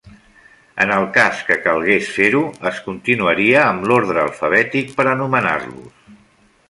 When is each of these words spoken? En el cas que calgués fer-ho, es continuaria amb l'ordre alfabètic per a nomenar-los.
En 0.85 0.93
el 0.93 1.03
cas 1.17 1.43
que 1.49 1.57
calgués 1.65 2.09
fer-ho, 2.15 2.41
es 2.71 2.79
continuaria 2.87 3.61
amb 3.67 3.87
l'ordre 3.93 4.23
alfabètic 4.25 4.91
per 4.99 5.07
a 5.13 5.15
nomenar-los. 5.21 6.11